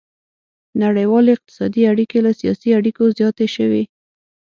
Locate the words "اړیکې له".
1.91-2.31